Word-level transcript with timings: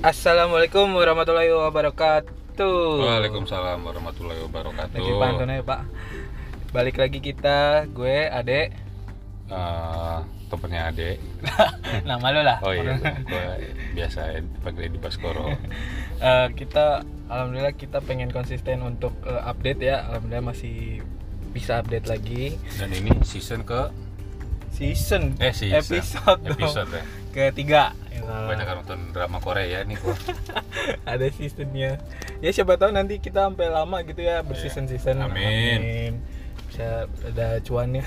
Assalamualaikum 0.00 0.96
warahmatullahi 0.96 1.52
wabarakatuh. 1.52 3.04
Waalaikumsalam 3.04 3.84
warahmatullahi 3.84 4.40
wabarakatuh. 4.48 4.96
Lagi 4.96 5.12
pantun 5.12 5.52
ya 5.52 5.60
Pak. 5.60 5.80
Balik 6.72 6.96
lagi 6.96 7.20
kita, 7.20 7.84
gue 7.84 8.24
Ade. 8.32 8.72
Eh, 9.52 10.18
temennya 10.48 10.88
Ade. 10.88 11.20
Nama 12.08 12.26
lo 12.32 12.40
lah. 12.40 12.58
Oh 12.64 12.72
iya, 12.72 12.96
gue 12.96 13.44
biasa 14.00 14.40
dipanggil 14.40 14.88
di 14.88 14.96
Baskoro. 14.96 15.52
Eh, 16.20 16.48
kita 16.52 17.00
alhamdulillah 17.32 17.72
kita 17.76 18.04
pengen 18.04 18.28
konsisten 18.28 18.80
untuk 18.80 19.12
eh, 19.24 19.40
update 19.40 19.84
ya. 19.84 20.04
Alhamdulillah 20.08 20.52
masih 20.52 21.04
bisa 21.52 21.80
update 21.80 22.08
lagi. 22.08 22.56
Dan 22.80 22.92
ini 22.96 23.20
season 23.24 23.68
ke 23.68 23.92
Season, 24.72 25.36
eh 25.44 25.52
season 25.52 25.76
episode, 25.76 26.40
dong. 26.40 26.56
episode 26.56 26.88
ya. 26.88 27.04
Ketiga. 27.32 27.94
Ya. 28.10 28.20
Banyak 28.26 28.64
kan 28.66 28.74
nonton 28.82 29.00
drama 29.14 29.38
Korea 29.40 29.86
nih 29.86 29.96
gua. 29.98 30.14
Ada 31.10 31.30
seasonnya. 31.32 32.02
Ya 32.44 32.50
siapa 32.52 32.76
tahu 32.76 32.92
nanti 32.92 33.18
kita 33.22 33.48
sampai 33.48 33.70
lama 33.70 34.02
gitu 34.04 34.20
ya 34.20 34.42
berseason-season. 34.44 35.22
Iya. 35.22 35.26
Amin. 35.26 36.12
Bisa 36.70 37.10
ada 37.26 37.58
cuannya. 37.66 38.06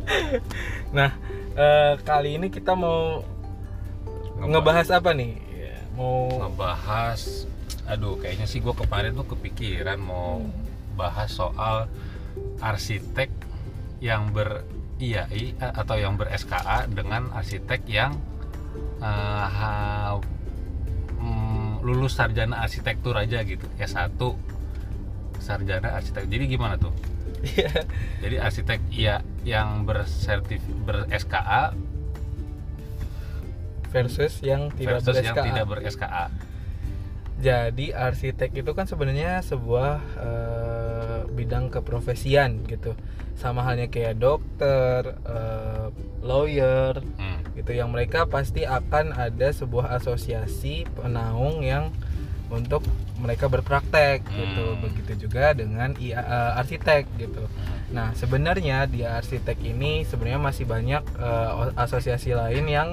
nah, 0.96 1.16
eh, 1.56 1.92
kali 2.04 2.36
ini 2.36 2.52
kita 2.52 2.76
mau 2.76 3.24
ngebahas 4.36 5.00
apa 5.00 5.16
nih? 5.16 5.32
Ya, 5.56 5.76
Mau 5.96 6.28
ngebahas 6.28 7.48
aduh 7.84 8.16
kayaknya 8.16 8.48
sih 8.48 8.64
gua 8.64 8.72
kemarin 8.72 9.12
tuh 9.12 9.28
kepikiran 9.36 10.00
mau 10.00 10.40
bahas 10.96 11.32
soal 11.36 11.88
arsitek 12.60 13.28
yang 14.00 14.32
ber 14.32 14.64
IAI 14.98 15.58
atau 15.58 15.96
yang 15.98 16.14
ber 16.14 16.30
SKA 16.30 16.86
dengan 16.86 17.30
arsitek 17.30 17.82
yang 17.86 18.14
eh, 18.98 19.46
ha- 19.46 20.18
mm, 21.18 21.82
lulus 21.82 22.14
sarjana 22.14 22.62
arsitektur 22.62 23.14
aja 23.14 23.42
gitu 23.42 23.66
S1 23.76 24.18
sarjana 25.38 25.98
arsitek 25.98 26.24
jadi 26.26 26.44
gimana 26.46 26.76
tuh 26.78 26.94
Iya. 27.44 27.84
jadi 28.24 28.36
arsitek 28.40 28.80
iya 28.88 29.20
yang 29.44 29.84
bersertif 29.84 30.64
ber 30.86 31.04
SKA 31.12 31.76
versus 33.92 34.40
yang 34.42 34.72
tidak 34.74 35.04
versus 35.04 35.14
ber 35.14 35.22
yang 35.22 35.36
SKA. 35.36 35.44
tidak 35.46 35.64
ber 35.68 35.78
SKA 35.84 36.26
Jadi 37.34 37.90
arsitek 37.92 38.50
itu 38.56 38.70
kan 38.72 38.86
sebenarnya 38.88 39.42
sebuah 39.42 39.92
eh, 40.16 40.83
bidang 41.34 41.68
keprofesian 41.68 42.62
gitu. 42.64 42.94
Sama 43.34 43.66
halnya 43.66 43.90
kayak 43.90 44.22
dokter, 44.22 45.18
eh, 45.26 45.86
lawyer 46.22 47.02
Hmm. 47.18 47.42
gitu 47.58 47.74
yang 47.74 47.90
mereka 47.90 48.24
pasti 48.24 48.62
akan 48.62 49.12
ada 49.12 49.50
sebuah 49.50 49.98
asosiasi 49.98 50.86
penaung 50.94 51.60
yang 51.60 51.90
untuk 52.48 52.86
mereka 53.18 53.50
berpraktek 53.50 54.22
gitu. 54.30 54.64
Hmm. 54.74 54.80
Begitu 54.86 55.26
juga 55.26 55.50
dengan 55.50 55.92
IA, 55.98 56.22
eh, 56.22 56.60
arsitek 56.62 57.04
gitu. 57.18 57.44
Nah, 57.90 58.14
sebenarnya 58.14 58.86
di 58.86 59.02
arsitek 59.02 59.58
ini 59.62 60.06
sebenarnya 60.06 60.40
masih 60.40 60.64
banyak 60.64 61.02
eh, 61.18 61.50
asosiasi 61.74 62.32
lain 62.32 62.64
yang 62.70 62.88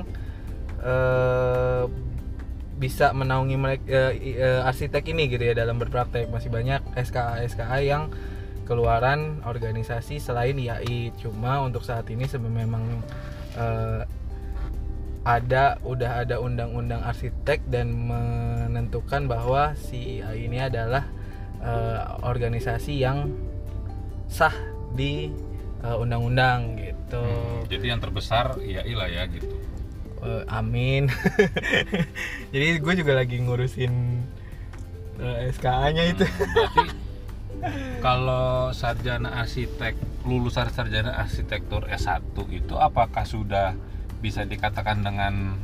eh, 0.81 1.83
bisa 2.81 3.13
menaungi 3.13 3.55
mereka 3.61 4.09
arsitek 4.65 5.13
ini 5.13 5.29
gitu 5.29 5.45
ya 5.45 5.53
dalam 5.53 5.77
berpraktek. 5.77 6.33
Masih 6.33 6.49
banyak 6.49 6.81
SKA 6.97 7.45
SKA 7.45 7.77
yang 7.85 8.09
keluaran 8.71 9.43
organisasi 9.43 10.23
selain 10.23 10.55
IAI. 10.55 11.11
Cuma 11.19 11.59
untuk 11.59 11.83
saat 11.83 12.07
ini 12.07 12.23
memang 12.39 13.03
eh, 13.59 14.02
ada 15.27 15.77
udah 15.85 16.25
ada 16.25 16.41
undang-undang 16.41 17.03
arsitek 17.03 17.61
dan 17.69 17.93
menentukan 17.93 19.27
bahwa 19.29 19.75
si 19.77 20.23
IAI 20.23 20.47
ini 20.47 20.59
adalah 20.64 21.03
eh, 21.59 21.99
organisasi 22.23 22.95
yang 22.95 23.27
sah 24.31 24.55
di 24.95 25.27
eh, 25.83 25.97
undang-undang 25.99 26.80
gitu. 26.80 27.20
Hmm, 27.20 27.67
jadi 27.67 27.86
yang 27.91 27.99
terbesar 27.99 28.55
IAI 28.55 28.93
lah 28.95 29.09
ya 29.11 29.27
gitu 29.27 29.70
Eh, 30.21 30.43
amin. 30.48 31.09
Jadi 32.54 32.67
gue 32.77 32.93
juga 32.93 33.14
lagi 33.17 33.42
ngurusin 33.42 33.93
eh, 35.17 35.49
SKA-nya 35.54 36.04
itu. 36.14 36.26
Hmm, 36.26 36.49
berarti 36.54 36.86
kalau 38.02 38.73
sarjana 38.73 39.37
arsitek 39.45 39.93
lulusan 40.26 40.73
sarjana 40.73 41.14
arsitektur 41.14 41.86
S1 41.86 42.33
itu 42.49 42.73
apakah 42.73 43.21
sudah 43.21 43.77
bisa 44.17 44.45
dikatakan 44.49 45.05
dengan 45.05 45.58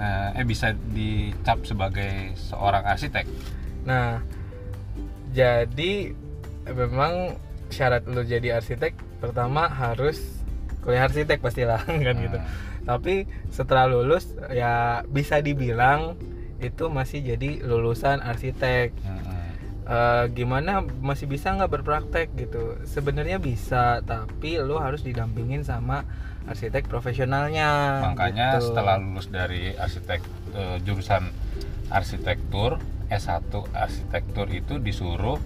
eh, 0.00 0.40
eh 0.40 0.46
bisa 0.48 0.72
dicap 0.72 1.64
sebagai 1.68 2.32
seorang 2.36 2.84
arsitek 2.88 3.28
Nah, 3.84 4.24
jadi 5.36 6.16
memang 6.64 7.36
syarat 7.68 8.08
lu 8.08 8.24
jadi 8.24 8.56
arsitek 8.60 8.96
pertama 9.20 9.68
harus 9.68 10.20
kuliah 10.80 11.04
arsitek 11.04 11.40
pastilah 11.40 11.80
kan 12.08 12.16
gitu. 12.16 12.38
Tapi 12.84 13.24
setelah 13.48 13.88
lulus 13.88 14.28
ya 14.52 15.02
bisa 15.08 15.40
dibilang 15.40 16.16
itu 16.60 16.88
masih 16.88 17.20
jadi 17.24 17.60
lulusan 17.64 18.20
arsitek. 18.20 18.92
Eh, 19.84 20.24
gimana 20.32 20.80
masih 20.80 21.28
bisa 21.28 21.52
nggak 21.52 21.68
berpraktek 21.68 22.32
gitu 22.40 22.80
sebenarnya 22.88 23.36
bisa 23.36 24.00
tapi 24.00 24.56
lu 24.56 24.80
harus 24.80 25.04
didampingin 25.04 25.60
sama 25.60 26.08
arsitek 26.48 26.88
profesionalnya 26.88 28.00
makanya 28.00 28.56
gitu. 28.56 28.72
setelah 28.72 28.96
lulus 28.96 29.28
dari 29.28 29.76
arsitek 29.76 30.24
eh, 30.56 30.76
jurusan 30.88 31.28
arsitektur 31.92 32.80
S1 33.12 33.52
arsitektur 33.76 34.48
itu 34.48 34.80
disuruh 34.80 35.36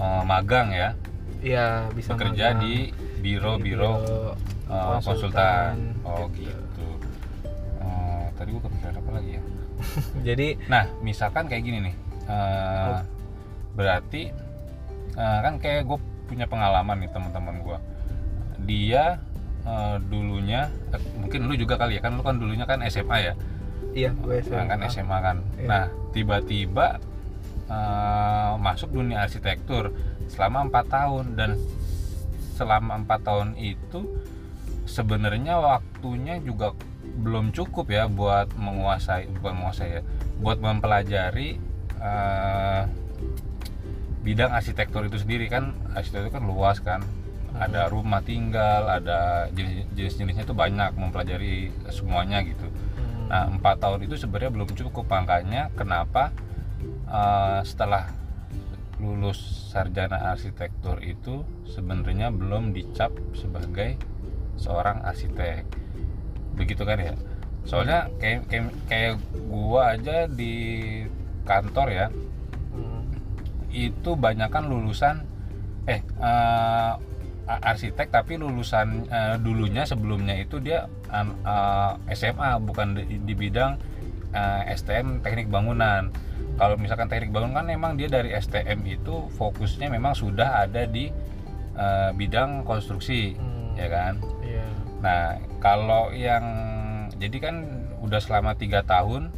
eh, 0.00 0.22
magang 0.24 0.72
ya 0.72 0.96
Iya 1.44 1.92
bisa 1.92 2.16
bekerja 2.16 2.56
magang. 2.56 2.64
di 2.64 2.88
biro-biro 3.20 3.92
Biro 4.00 4.32
eh, 4.72 4.98
konsultan. 5.04 5.92
Oh 6.08 6.32
gitu. 6.32 6.48
gitu. 6.48 6.63
Tadi 8.34 8.48
gua 8.50 8.62
kepikiran 8.66 8.96
apa 8.98 9.10
lagi 9.14 9.30
ya? 9.38 9.42
jadi 10.32 10.48
Nah, 10.66 10.84
misalkan 11.00 11.46
kayak 11.46 11.62
gini 11.62 11.78
nih. 11.90 11.94
Oh. 12.28 13.00
Berarti 13.74 14.30
eh, 15.14 15.38
kan 15.44 15.54
kayak 15.58 15.86
gue 15.86 15.98
punya 16.24 16.46
pengalaman 16.48 17.04
nih 17.04 17.10
teman-teman 17.12 17.56
gue. 17.62 17.78
Dia 18.64 19.18
eh, 19.66 19.96
dulunya 20.08 20.70
eh, 20.90 21.02
mungkin 21.20 21.46
lu 21.46 21.54
juga 21.54 21.76
kali 21.78 21.98
ya 21.98 22.02
kan 22.02 22.16
lu 22.16 22.22
kan 22.24 22.38
dulunya 22.38 22.64
kan 22.64 22.80
SMA 22.86 23.18
ya. 23.32 23.34
iya 23.94 24.10
gue 24.10 24.42
Nah, 24.50 24.66
kan 24.66 24.78
SMA 24.90 25.18
kan. 25.22 25.36
Iya. 25.54 25.66
Nah, 25.70 25.84
tiba-tiba 26.10 26.86
eh, 27.70 28.52
masuk 28.58 28.90
dunia 28.90 29.22
arsitektur 29.22 29.94
selama 30.26 30.66
empat 30.66 30.86
tahun 30.90 31.36
dan 31.38 31.50
selama 32.54 33.02
empat 33.02 33.20
tahun 33.26 33.58
itu 33.58 34.06
sebenarnya 34.86 35.58
waktunya 35.58 36.38
juga 36.40 36.72
belum 37.04 37.54
cukup 37.54 37.92
ya 37.92 38.08
buat 38.10 38.52
menguasai 38.56 39.30
bukan 39.38 39.54
menguasai 39.60 40.00
ya, 40.00 40.02
buat 40.40 40.58
mempelajari 40.58 41.60
eh, 42.00 42.82
bidang 44.24 44.50
arsitektur 44.56 45.06
itu 45.06 45.20
sendiri 45.20 45.46
kan. 45.52 45.76
Arsitektur 45.92 46.32
kan 46.32 46.44
luas 46.48 46.80
kan. 46.80 47.00
Ada 47.54 47.86
rumah 47.86 48.18
tinggal 48.24 48.90
ada 48.90 49.46
jenis 49.54 49.86
jenis-jenisnya 49.94 50.42
itu 50.42 50.56
banyak 50.56 50.90
mempelajari 50.98 51.70
semuanya 51.94 52.42
gitu. 52.42 52.66
Hmm. 52.66 53.30
Nah, 53.30 53.44
empat 53.46 53.78
tahun 53.78 54.10
itu 54.10 54.18
sebenarnya 54.18 54.50
belum 54.50 54.70
cukup. 54.74 55.06
Makanya 55.06 55.70
kenapa 55.78 56.34
eh, 57.06 57.60
setelah 57.62 58.10
lulus 58.98 59.70
sarjana 59.74 60.32
arsitektur 60.32 61.02
itu 61.02 61.42
sebenarnya 61.66 62.30
belum 62.30 62.70
dicap 62.70 63.10
sebagai 63.34 63.98
seorang 64.54 65.02
arsitek. 65.02 65.83
Begitu 66.54 66.82
kan 66.82 66.98
ya? 66.98 67.14
Soalnya 67.64 68.12
kayak 68.18 68.46
kayak, 68.46 68.64
kayak 68.86 69.14
gua 69.48 69.96
aja 69.96 70.26
di 70.26 70.54
kantor 71.44 71.88
ya, 71.90 72.06
Hmm. 72.74 73.02
itu 73.70 74.10
banyak 74.14 74.48
kan 74.48 74.66
lulusan 74.66 75.22
eh 75.84 76.00
eh, 76.00 76.92
arsitek 77.44 78.08
tapi 78.08 78.40
lulusan 78.40 79.04
eh, 79.06 79.36
dulunya 79.36 79.84
sebelumnya 79.84 80.32
itu 80.34 80.56
dia 80.58 80.88
an- 81.08 81.36
eh, 81.44 81.92
SMA 82.16 82.56
bukan 82.58 82.96
di, 82.96 83.20
di 83.20 83.34
bidang 83.36 83.76
eh, 84.32 84.72
STM 84.72 85.20
teknik 85.20 85.52
bangunan 85.52 86.08
kalau 86.56 86.74
misalkan 86.74 87.06
teknik 87.06 87.30
bangunan 87.30 87.60
kan 87.60 87.66
memang 87.68 87.92
dia 87.94 88.08
dari 88.08 88.32
STM 88.32 88.80
itu 88.88 89.28
fokusnya 89.34 89.86
memang 89.88 90.16
sudah 90.16 90.64
ada 90.64 90.88
di 90.88 91.12
eh, 91.76 92.10
bidang 92.12 92.64
konstruksi 92.64 93.36
Hmm. 93.36 93.76
ya 93.76 93.88
kan 93.88 94.14
iya 94.40 94.64
Nah, 95.04 95.36
kalau 95.60 96.08
yang 96.10 96.44
jadi 97.14 97.36
kan 97.38 97.56
udah 98.00 98.20
selama 98.20 98.56
tiga 98.56 98.80
tahun 98.80 99.28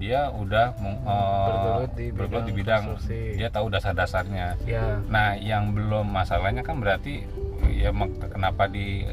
dia 0.00 0.32
udah 0.32 0.80
meng- 0.80 1.04
eh, 1.04 1.44
Bergelut 1.46 1.92
di 1.92 2.06
bergelut 2.08 2.44
di 2.48 2.54
bidang 2.56 2.56
bidang 2.56 2.82
konstruksi. 2.96 3.20
dia 3.36 3.48
tahu 3.52 3.66
dasar-dasarnya. 3.68 4.46
iya 4.64 4.96
Nah, 5.06 5.36
yang 5.36 5.76
belum 5.76 6.08
masalahnya 6.08 6.64
kan 6.64 6.80
berarti 6.80 7.28
ya 7.68 7.92
kenapa 8.26 8.64
di 8.66 9.04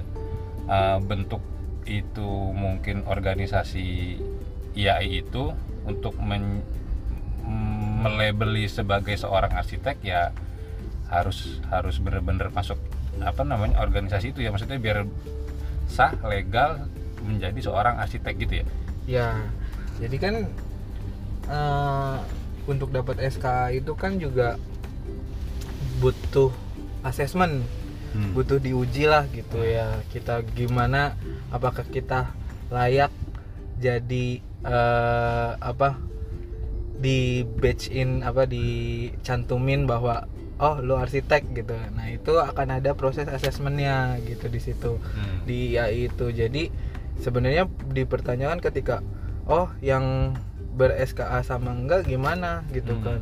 eh, 0.67 0.99
bentuk 0.99 1.43
itu 1.83 2.29
mungkin 2.51 3.03
organisasi 3.03 4.19
IAI 4.75 5.23
itu 5.23 5.55
untuk 5.83 6.19
men, 6.19 6.59
mm, 7.41 8.03
melabeli 8.03 8.67
sebagai 8.67 9.15
seorang 9.15 9.55
arsitek 9.55 9.95
ya 10.03 10.31
harus 11.07 11.63
harus 11.67 12.03
benar-benar 12.03 12.51
masuk 12.51 12.75
apa 13.17 13.41
namanya 13.41 13.79
organisasi 13.79 14.35
itu 14.35 14.43
ya 14.43 14.51
maksudnya 14.51 14.75
biar 14.77 15.07
sah 15.87 16.13
legal 16.27 16.85
menjadi 17.23 17.59
seorang 17.63 17.97
arsitek 17.97 18.35
gitu 18.37 18.53
ya? 18.61 18.65
Ya 19.07 19.27
jadi 19.97 20.15
kan 20.19 20.35
eh, 21.47 22.17
untuk 22.67 22.91
dapat 22.91 23.23
SK 23.23 23.75
itu 23.79 23.91
kan 23.95 24.19
juga 24.19 24.59
butuh 25.97 26.53
asesmen 27.01 27.65
Hmm. 28.07 28.31
butuh 28.31 28.57
diuji 28.57 29.03
lah 29.03 29.27
gitu 29.29 29.61
ya. 29.61 29.99
Kita 30.09 30.39
gimana 30.55 31.13
apakah 31.51 31.83
kita 31.83 32.31
layak 32.71 33.11
jadi 33.83 34.39
eh, 34.63 35.51
apa 35.59 35.99
di 36.97 37.45
batch 37.45 37.93
in 37.93 38.25
apa 38.25 38.47
dicantumin 38.49 39.85
bahwa 39.85 40.25
oh 40.59 40.75
lu 40.77 40.93
arsitek 40.93 41.53
gitu. 41.53 41.75
Nah 41.91 42.07
itu 42.07 42.33
akan 42.33 42.67
ada 42.75 42.93
proses 42.93 43.25
asesmennya 43.27 44.17
gitu 44.21 44.47
di 44.47 44.57
situ. 44.57 44.97
Hmm. 44.97 45.43
di 45.43 45.73
IAI 45.73 46.07
itu. 46.07 46.27
Jadi 46.27 46.69
sebenarnya 47.17 47.65
dipertanyakan 47.87 48.59
ketika 48.59 49.01
oh 49.45 49.69
yang 49.79 50.35
ber 50.73 50.93
SKA 50.95 51.41
sama 51.41 51.71
enggak 51.71 52.05
gimana 52.05 52.61
gitu 52.69 52.93
Hmm. 52.93 53.03
kan. 53.03 53.21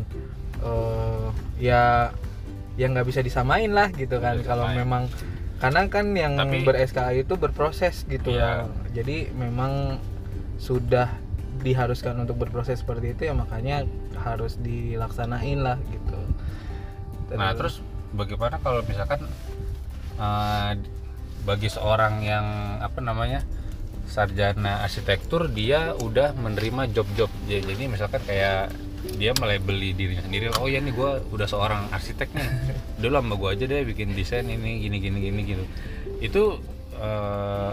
Eh, 0.58 1.28
ya 1.62 2.12
yang 2.76 2.92
nggak 2.92 3.08
bisa 3.08 3.20
disamain 3.20 3.70
lah 3.70 3.88
gitu 3.90 4.20
kan. 4.20 4.40
kalau 4.42 4.68
memang 4.70 5.08
karena 5.56 5.88
kan 5.88 6.12
yang 6.12 6.36
Tapi- 6.36 6.64
ber 6.64 6.76
SKA 6.78 7.16
itu 7.16 7.36
berproses 7.36 8.04
gitu. 8.06 8.32
Loh. 8.34 8.68
jadi 8.92 9.28
memang 9.30 10.00
sudah 10.58 11.12
diharuskan 11.58 12.16
untuk 12.18 12.36
berproses 12.38 12.80
seperti 12.80 13.12
itu 13.12 13.22
ya 13.26 13.34
makanya 13.34 13.84
harus 14.18 14.56
dilaksanain 14.58 15.60
lah 15.60 15.80
gitu 15.86 16.15
Nah 17.34 17.52
terus 17.58 17.82
bagaimana 18.14 18.62
kalau 18.62 18.86
misalkan 18.86 19.26
eh, 20.22 20.72
bagi 21.46 21.70
seorang 21.70 22.22
yang 22.22 22.46
apa 22.82 23.02
namanya 23.02 23.42
sarjana 24.06 24.86
arsitektur 24.86 25.50
dia 25.50 25.98
udah 25.98 26.38
menerima 26.38 26.94
job-job 26.94 27.30
jadi 27.50 27.90
misalkan 27.90 28.22
kayak 28.22 28.70
dia 29.18 29.34
melabeli 29.38 29.94
dirinya 29.94 30.26
sendiri 30.26 30.50
oh 30.58 30.66
ya 30.70 30.82
nih 30.82 30.94
gue 30.94 31.12
udah 31.34 31.48
seorang 31.50 31.90
arsitek 31.94 32.30
nih. 32.34 32.50
Udah 33.02 33.10
lah 33.14 33.22
mbak 33.22 33.38
gue 33.38 33.50
aja 33.54 33.66
deh 33.70 33.82
bikin 33.86 34.18
desain 34.18 34.46
ini 34.46 34.82
gini 34.82 34.98
gini 34.98 35.18
gini 35.22 35.42
gitu. 35.46 35.64
Itu 36.22 36.44
eh, 36.98 37.72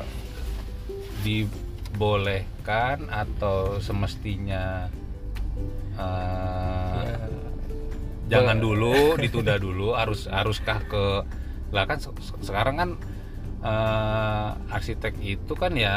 dibolehkan 1.25 3.09
atau 3.09 3.81
semestinya 3.81 4.89
Ya. 5.93 7.52
Jangan 8.33 8.57
dulu 8.57 8.97
ditunda 9.23 9.55
dulu 9.57 9.93
harus 9.93 10.25
haruskah 10.27 10.81
ke 10.83 11.05
lah 11.71 11.85
kan 11.85 11.97
se- 11.97 12.13
se- 12.19 12.43
sekarang 12.43 12.77
kan 12.77 12.91
eh, 13.63 14.49
arsitek 14.71 15.15
itu 15.19 15.53
kan 15.55 15.73
ya 15.73 15.95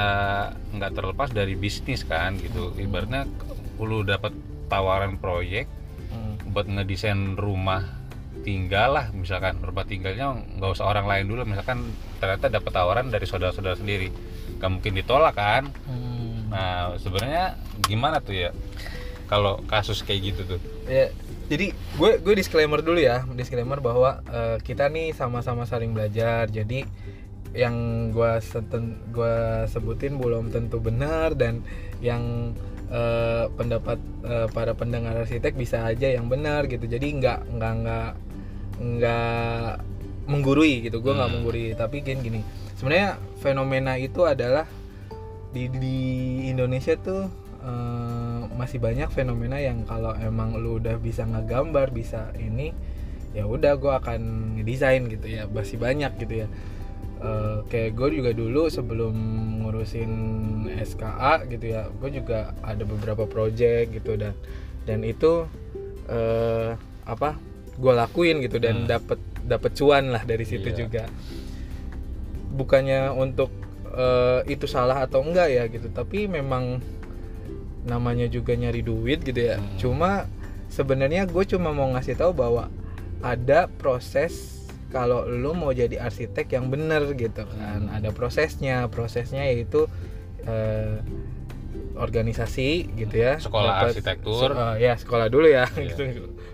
nggak 0.69 0.91
terlepas 0.93 1.31
dari 1.31 1.55
bisnis 1.55 2.03
kan 2.03 2.35
gitu. 2.37 2.75
Ibaratnya 2.75 3.25
lu 3.79 4.03
dapat 4.03 4.31
tawaran 4.67 5.17
proyek 5.17 5.67
Hmm. 6.05 6.37
buat 6.53 6.63
ngedesain 6.65 7.35
rumah 7.35 7.83
tinggal 8.41 8.93
lah 8.93 9.05
misalkan. 9.11 9.57
Rumah 9.59 9.83
tinggalnya 9.83 10.31
nggak 10.55 10.71
usah 10.71 10.85
orang 10.85 11.05
lain 11.05 11.25
dulu 11.25 11.41
misalkan 11.43 11.91
ternyata 12.17 12.47
dapat 12.49 12.71
tawaran 12.71 13.09
dari 13.09 13.25
saudara-saudara 13.25 13.75
sendiri. 13.75 14.13
Nggak 14.55 14.71
mungkin 14.71 14.93
ditolak 14.93 15.35
kan? 15.35 15.63
Hmm. 15.83 16.13
nah 16.45 16.93
sebenarnya 16.95 17.57
gimana 17.83 18.21
tuh 18.21 18.37
ya 18.37 18.49
kalau 19.25 19.59
kasus 19.65 19.99
kayak 19.99 20.31
gitu 20.31 20.55
tuh? 20.55 20.59
Ya 20.85 21.09
jadi 21.45 21.69
gue 21.71 22.11
gue 22.25 22.33
disclaimer 22.33 22.81
dulu 22.81 22.97
ya 22.97 23.21
disclaimer 23.37 23.77
bahwa 23.77 24.25
eh, 24.27 24.57
kita 24.65 24.89
nih 24.89 25.13
sama-sama 25.13 25.69
saling 25.69 25.93
belajar. 25.93 26.49
Jadi 26.49 26.81
yang 27.55 28.09
gue 28.11 28.31
seten 28.43 28.99
gua 29.15 29.63
sebutin 29.71 30.19
belum 30.19 30.51
tentu 30.51 30.81
benar 30.81 31.37
dan 31.37 31.61
yang 32.01 32.51
eh, 32.89 33.45
pendapat 33.53 34.01
eh, 34.25 34.47
para 34.51 34.73
pendengar 34.73 35.15
arsitek 35.21 35.53
bisa 35.53 35.85
aja 35.85 36.09
yang 36.09 36.27
benar 36.27 36.65
gitu. 36.65 36.83
Jadi 36.89 37.21
nggak 37.21 37.39
nggak 37.55 37.73
nggak 37.85 38.09
nggak 38.81 39.69
menggurui 40.25 40.89
gitu. 40.89 40.97
Gue 40.99 41.13
nggak 41.13 41.29
Hmm. 41.29 41.35
menggurui. 41.45 41.77
Tapi 41.77 42.01
gini 42.01 42.19
gini. 42.25 42.41
Sebenarnya 42.75 43.21
fenomena 43.39 43.95
itu 44.01 44.25
adalah 44.25 44.65
di 45.53 45.69
di 45.71 45.97
Indonesia 46.49 46.97
tuh 46.97 47.29
eh, 47.61 48.24
masih 48.55 48.79
banyak 48.79 49.07
fenomena 49.09 49.59
yang 49.59 49.83
kalau 49.83 50.15
emang 50.15 50.55
lu 50.55 50.79
udah 50.79 50.95
bisa 50.97 51.23
ngegambar 51.23 51.91
bisa 51.91 52.31
ini 52.35 52.71
ya 53.31 53.43
udah 53.43 53.75
gue 53.75 53.93
akan 53.93 54.21
ngedesain 54.55 55.05
gitu 55.05 55.27
ya 55.27 55.43
masih 55.45 55.77
banyak 55.77 56.11
gitu 56.17 56.35
ya 56.43 56.49
Eh, 57.15 57.59
kayak 57.71 57.95
gue 57.95 58.19
juga 58.21 58.31
dulu 58.31 58.67
sebelum 58.67 59.15
ngurusin 59.63 60.11
SKA 60.77 61.47
gitu 61.47 61.71
ya 61.71 61.87
gue 61.89 62.11
juga 62.11 62.51
ada 62.59 62.83
beberapa 62.83 63.23
project 63.23 63.95
gitu 63.95 64.19
dan 64.19 64.35
dan 64.83 64.99
itu 65.01 65.47
eh, 66.05 66.75
apa 67.07 67.39
gue 67.79 67.93
lakuin 67.95 68.43
gitu 68.43 68.59
dan 68.59 68.83
Hmm. 68.83 68.87
dapet 68.91 69.17
dapet 69.41 69.71
cuan 69.73 70.11
lah 70.11 70.21
dari 70.21 70.43
situ 70.43 70.69
Iya. 70.69 70.77
juga 70.77 71.03
bukannya 72.51 73.11
untuk 73.11 73.49
eh, 73.95 74.43
itu 74.51 74.67
salah 74.67 74.99
atau 75.01 75.23
enggak 75.23 75.47
ya 75.49 75.63
gitu 75.71 75.87
tapi 75.89 76.27
memang 76.27 76.83
namanya 77.85 78.25
juga 78.25 78.53
nyari 78.53 78.81
duit 78.81 79.21
gitu 79.21 79.37
ya 79.45 79.57
Hmm. 79.57 79.77
cuma 79.77 80.11
sebenarnya 80.67 81.25
gue 81.25 81.43
cuma 81.45 81.69
mau 81.69 81.87
ngasih 81.89 82.15
tahu 82.15 82.33
bahwa 82.33 82.67
ada 83.21 83.69
proses 83.71 84.53
kalau 84.89 85.23
lu 85.23 85.51
mau 85.51 85.69
jadi 85.69 85.99
arsitek 85.99 86.49
yang 86.51 86.67
bener 86.67 87.05
gitu 87.13 87.45
kan 87.45 87.85
Hmm. 87.85 87.93
ada 87.93 88.09
prosesnya 88.09 88.85
prosesnya 88.87 89.45
yaitu 89.45 89.85
eh, 90.43 91.01
organisasi 91.95 92.69
gitu 92.93 93.15
ya 93.15 93.39
Sekolah 93.39 93.71
Dapat- 93.71 93.87
arsitektur. 93.89 94.39
se- 94.45 94.57
eh, 94.57 94.75
ya 94.81 94.93
sekolah 94.95 95.27
dulu 95.27 95.47
ya 95.47 95.65
Iya. 95.71 95.89
gitu 95.89 96.03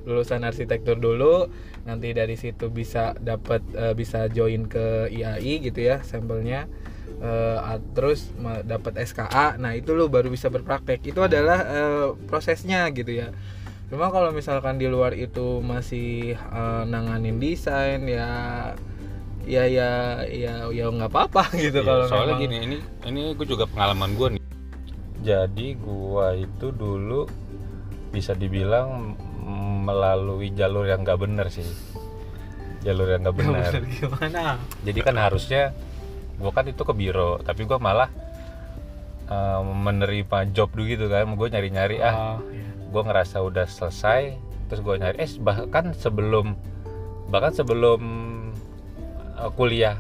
lulusan 0.01 0.41
arsitektur 0.41 0.97
dulu 0.97 1.49
nanti 1.83 2.09
dari 2.11 2.33
situ 2.35 2.69
bisa 2.69 3.13
dapat 3.15 3.61
eh, 3.71 3.93
bisa 3.93 4.25
join 4.27 4.65
ke 4.65 5.09
IAI 5.09 5.61
gitu 5.61 5.81
ya 5.81 6.01
sampelnya 6.01 6.65
A- 7.21 7.83
terus 7.93 8.33
dapat 8.63 8.97
SKA 8.99 9.55
nah 9.55 9.71
itu 9.71 9.91
lu 9.91 10.07
baru 10.07 10.27
bisa 10.27 10.47
berpraktek. 10.47 11.01
Itu 11.03 11.21
adalah 11.21 11.59
eh, 11.63 12.07
prosesnya 12.25 12.89
gitu 12.89 13.13
ya. 13.15 13.29
Cuma 13.87 14.07
kalau 14.07 14.31
misalkan 14.31 14.75
di 14.75 14.85
luar 14.85 15.11
itu 15.11 15.59
masih 15.59 16.33
eh, 16.33 16.83
nanganin 16.85 17.37
desain 17.37 18.01
ya 18.03 18.29
ya 19.41 19.65
ya 19.65 19.89
ya 20.23 20.53
ya 20.67 20.85
nggak 20.87 21.09
apa-apa 21.09 21.49
gitu 21.59 21.81
Iya, 21.81 21.87
kalau 21.87 22.05
soalnya 22.05 22.35
memang- 22.35 22.43
gini 22.43 22.57
ini 22.59 22.77
ini 23.05 23.21
gue 23.31 23.47
juga 23.47 23.65
pengalaman 23.65 24.13
gue 24.13 24.27
nih. 24.31 24.43
Jadi 25.21 25.67
gue 25.75 26.27
itu 26.39 26.67
dulu 26.71 27.29
bisa 28.09 28.33
dibilang 28.33 29.13
melalui 29.81 30.49
jalur 30.51 30.83
yang 30.83 31.01
nggak 31.01 31.17
bener 31.17 31.47
sih. 31.49 31.65
Jalur 32.81 33.05
yang 33.07 33.21
nggak 33.21 33.35
benar 33.35 33.69
Bener 33.71 33.85
gimana? 33.87 34.41
Jadi 34.81 34.99
kan 34.99 35.15
harusnya 35.15 35.69
gue 36.41 36.51
kan 36.51 36.65
itu 36.65 36.81
ke 36.81 36.93
biro 36.97 37.37
tapi 37.45 37.69
gue 37.69 37.77
malah 37.77 38.09
eh, 39.29 39.61
menerima 39.61 40.49
job 40.51 40.73
dulu 40.73 40.89
gitu 40.89 41.05
kan. 41.07 41.29
Gue 41.37 41.47
nyari 41.53 41.69
nyari 41.69 41.97
ah 42.01 42.41
Oh, 42.41 42.49
iya. 42.49 42.65
gue 42.91 43.01
ngerasa 43.05 43.37
udah 43.45 43.65
selesai 43.69 44.35
terus 44.67 44.81
gue 44.83 44.95
nyari 44.97 45.15
eh 45.19 45.31
bahkan 45.39 45.91
sebelum 45.95 46.55
bahkan 47.31 47.51
sebelum 47.55 48.01
uh, 49.39 49.51
kuliah 49.55 49.99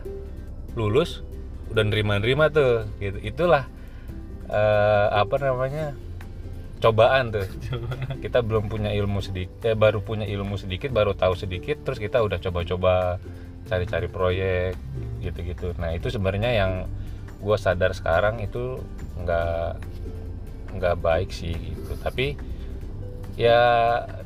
lulus 0.75 1.23
udah 1.71 1.83
nerima 1.87 2.19
nerima 2.19 2.51
tuh 2.51 2.87
gitu. 2.99 3.19
Itulah 3.23 3.67
eh, 4.51 5.07
apa 5.11 5.35
namanya 5.39 5.95
cobaan 6.83 7.31
tuh. 7.31 7.47
Kita 8.23 8.43
belum 8.43 8.67
punya 8.67 8.91
ilmu 8.91 9.23
sedikit 9.23 9.71
eh, 9.71 9.75
baru 9.75 10.03
punya 10.03 10.27
ilmu 10.27 10.59
sedikit 10.59 10.91
baru 10.91 11.15
tahu 11.15 11.35
sedikit 11.39 11.83
terus 11.87 11.99
kita 11.99 12.19
udah 12.19 12.39
coba-coba 12.43 13.19
cari-cari 13.67 14.07
proyek 14.11 14.75
gitu-gitu. 15.21 15.77
Nah 15.77 15.93
itu 15.93 16.09
sebenarnya 16.09 16.51
yang 16.51 16.71
gue 17.41 17.57
sadar 17.57 17.93
sekarang 17.93 18.41
itu 18.41 18.81
nggak 19.21 19.79
nggak 20.77 20.95
baik 20.99 21.29
sih 21.29 21.53
gitu. 21.53 21.93
Tapi 22.01 22.35
ya 23.39 23.61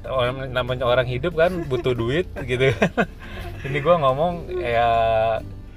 orang 0.10 0.50
namanya 0.50 0.88
orang 0.90 1.08
hidup 1.08 1.38
kan 1.38 1.68
butuh 1.70 1.94
duit 2.02 2.26
gitu 2.44 2.74
ini 3.66 3.78
gue 3.80 3.96
ngomong 3.96 4.50
ya 4.60 4.90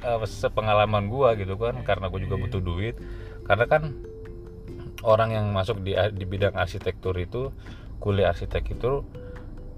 eh, 0.02 0.18
sepengalaman 0.26 1.12
gue 1.12 1.44
gitu 1.44 1.54
kan 1.60 1.76
karena 1.84 2.08
gue 2.08 2.20
juga 2.24 2.36
butuh 2.38 2.62
duit. 2.62 2.96
Karena 3.48 3.64
kan 3.64 3.82
orang 5.02 5.30
yang 5.34 5.46
masuk 5.54 5.80
di 5.82 5.94
di 5.94 6.24
bidang 6.26 6.58
arsitektur 6.58 7.14
itu 7.18 7.54
kuliah 7.98 8.30
arsitek 8.30 8.78
itu 8.78 9.02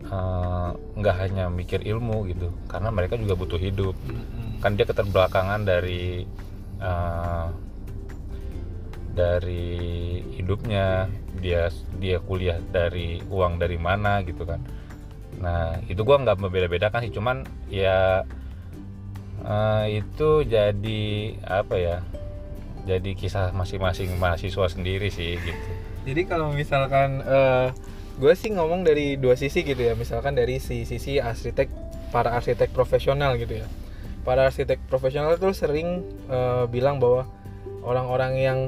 eh, 0.04 0.71
nggak 0.76 1.16
hanya 1.21 1.52
mikir 1.52 1.85
ilmu 1.85 2.28
gitu 2.30 2.52
karena 2.71 2.88
mereka 2.88 3.21
juga 3.21 3.37
butuh 3.37 3.61
hidup. 3.61 3.97
Mm-mm. 4.07 4.61
kan 4.61 4.76
dia 4.76 4.85
keterbelakangan 4.85 5.64
dari 5.64 6.25
eh, 6.80 7.47
dari 9.11 9.78
hidupnya. 10.38 11.09
Dia 11.40 11.73
dia 11.97 12.21
kuliah 12.21 12.61
dari 12.61 13.25
uang 13.25 13.57
dari 13.57 13.80
mana 13.80 14.21
gitu 14.26 14.45
kan. 14.45 14.61
Nah 15.40 15.80
itu 15.88 16.04
gua 16.04 16.21
nggak 16.21 16.37
membeda-bedakan 16.37 17.00
sih 17.07 17.12
cuman 17.16 17.49
ya 17.73 18.28
eh, 19.40 20.04
itu 20.04 20.45
jadi 20.45 21.02
apa 21.49 21.75
ya 21.80 21.99
jadi 22.85 23.12
kisah 23.12 23.52
masing-masing 23.57 24.16
mahasiswa 24.21 24.69
sendiri 24.69 25.09
sih 25.09 25.37
gitu. 25.40 25.64
Jadi 26.09 26.25
kalau 26.28 26.52
misalkan 26.52 27.21
gue 28.20 28.32
sih 28.36 28.52
ngomong 28.52 28.84
dari 28.84 29.16
dua 29.16 29.32
sisi 29.34 29.64
gitu 29.64 29.80
ya, 29.80 29.96
misalkan 29.96 30.36
dari 30.36 30.60
si 30.60 30.84
sisi 30.84 31.16
arsitek 31.16 31.72
para 32.12 32.36
arsitek 32.36 32.68
profesional 32.70 33.40
gitu 33.40 33.64
ya. 33.64 33.66
Para 34.20 34.52
arsitek 34.52 34.76
profesional 34.86 35.40
tuh 35.40 35.56
sering 35.56 36.04
eh, 36.28 36.64
bilang 36.68 37.00
bahwa 37.00 37.24
orang-orang 37.80 38.32
yang 38.36 38.58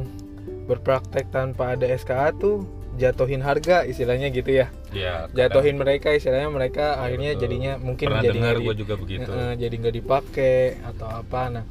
berpraktek 0.65 1.29
tanpa 1.29 1.77
ada 1.77 1.85
SKA 1.93 2.33
tuh 2.33 2.65
jatuhin 2.97 3.41
harga 3.41 3.85
istilahnya 3.85 4.29
gitu 4.33 4.53
ya. 4.53 4.67
ya 4.93 5.25
Jatuhin 5.33 5.81
mereka 5.81 6.13
istilahnya 6.13 6.49
mereka 6.53 6.97
Iya, 6.97 7.03
akhirnya 7.09 7.31
betul. 7.33 7.43
jadinya 7.45 7.73
mungkin 7.81 8.07
pernah 8.09 8.23
jadi 8.25 8.37
dengar 8.37 8.57
gue 8.61 8.75
juga 8.77 8.95
begitu 9.01 9.29
Heeh, 9.33 9.53
jadi 9.57 9.75
nggak 9.81 9.95
dipakai 9.97 10.57
atau 10.85 11.09
apa 11.09 11.41
nah 11.49 11.65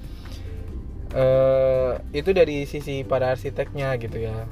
eh 1.11 1.91
itu 2.15 2.29
dari 2.31 2.63
sisi 2.65 3.03
para 3.03 3.35
arsiteknya 3.35 3.99
gitu 3.99 4.17
ya 4.17 4.47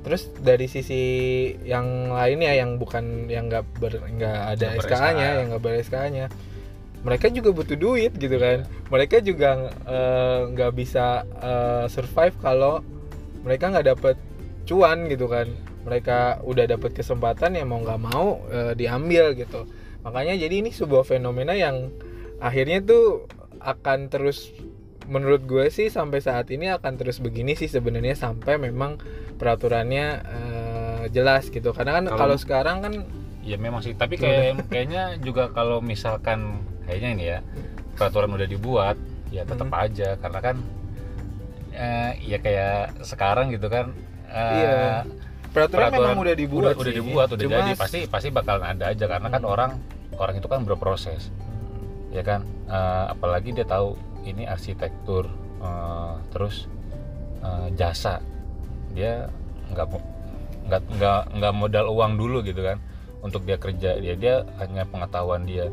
terus 0.00 0.32
dari 0.40 0.64
sisi 0.64 1.02
yang 1.64 2.08
lainnya 2.08 2.56
yang 2.56 2.80
bukan 2.80 3.28
yang 3.28 3.52
nggak 3.52 3.64
ber 3.76 4.00
nggak 4.00 4.40
ada 4.56 4.66
SKA-nya 4.80 5.28
SKA. 5.28 5.38
yang 5.40 5.46
nggak 5.52 5.62
ber 5.62 5.74
SKA-nya 5.84 6.26
mereka 7.00 7.32
juga 7.32 7.50
butuh 7.56 7.76
duit 7.80 8.12
gitu 8.20 8.36
kan. 8.36 8.68
Mereka 8.92 9.24
juga 9.24 9.72
eh, 9.88 10.40
nggak 10.52 10.72
bisa 10.76 11.24
eh, 11.40 11.84
survive 11.88 12.36
kalau 12.44 12.84
mereka 13.40 13.72
nggak 13.72 13.86
dapet 13.96 14.16
cuan 14.68 15.08
gitu 15.08 15.24
kan. 15.24 15.48
Mereka 15.88 16.44
udah 16.44 16.68
dapet 16.68 16.92
kesempatan 16.92 17.56
ya 17.56 17.64
mau 17.64 17.80
nggak 17.80 18.00
mau 18.00 18.44
eh, 18.52 18.72
diambil 18.76 19.32
gitu. 19.32 19.64
Makanya 20.04 20.36
jadi 20.36 20.60
ini 20.60 20.70
sebuah 20.72 21.08
fenomena 21.08 21.56
yang 21.56 21.88
akhirnya 22.40 22.84
tuh 22.84 23.24
akan 23.60 24.08
terus 24.12 24.52
menurut 25.06 25.42
gue 25.42 25.68
sih 25.68 25.88
sampai 25.88 26.18
saat 26.18 26.48
ini 26.48 26.68
akan 26.68 26.92
terus 26.94 27.18
begini 27.18 27.52
sih 27.52 27.66
sebenarnya 27.66 28.12
sampai 28.14 28.56
memang 28.56 29.00
peraturannya 29.36 30.06
eh, 30.22 31.02
jelas 31.08 31.48
gitu 31.48 31.72
karena 31.72 31.96
kan 31.96 32.04
Kalau- 32.10 32.36
sekarang 32.36 32.76
kan 32.80 32.92
ya 33.40 33.56
memang 33.56 33.80
sih 33.80 33.92
tapi 33.92 34.14
kayak 34.14 34.68
kayaknya 34.68 35.16
juga 35.18 35.48
kalau 35.48 35.80
misalkan 35.80 36.60
kayaknya 36.84 37.08
ini 37.10 37.24
ya 37.26 37.38
peraturan 37.94 38.30
udah 38.30 38.44
dibuat 38.44 38.96
ya 39.28 39.42
tetap 39.42 39.66
Hmm. 39.66 39.80
aja 39.80 40.08
karena 40.16 40.40
kan 40.40 40.56
eh, 41.72 42.12
ya 42.20 42.38
kayak 42.38 43.00
sekarang 43.00 43.48
gitu 43.48 43.66
kan 43.66 43.94
eh, 44.26 44.54
Iya. 44.58 44.78
peraturan, 45.50 45.90
memang 45.90 46.18
udah 46.18 46.36
dibuat 46.36 46.62
udah, 46.68 46.74
udah 46.76 46.86
sih. 46.86 46.98
dibuat 47.00 47.28
udah 47.30 47.42
Cuma 47.42 47.56
jadi 47.58 47.72
pasti 47.74 47.98
pasti 48.06 48.28
bakalan 48.28 48.76
ada 48.76 48.84
aja 48.86 49.04
karena 49.06 49.28
kan 49.28 49.42
Hmm. 49.42 49.50
orang 49.50 49.70
orang 50.14 50.34
itu 50.36 50.46
kan 50.46 50.60
berproses 50.62 51.32
ya 52.10 52.20
kan 52.20 52.44
Eh, 52.70 53.06
apalagi 53.10 53.50
dia 53.50 53.66
tahu 53.66 53.98
ini 54.24 54.44
arsitektur 54.44 55.28
eh, 55.62 56.14
terus 56.32 56.66
eh, 57.44 57.68
jasa. 57.76 58.20
Dia 58.92 59.30
nggak 59.70 59.86
nggak 60.66 60.82
nggak 60.98 61.20
nggak 61.38 61.52
modal 61.54 61.86
uang 61.94 62.18
dulu 62.18 62.42
gitu 62.42 62.60
kan 62.64 62.78
untuk 63.20 63.44
dia 63.44 63.56
kerja. 63.56 64.00
Dia 64.00 64.14
dia 64.16 64.34
hanya 64.58 64.84
pengetahuan 64.88 65.44
dia. 65.46 65.68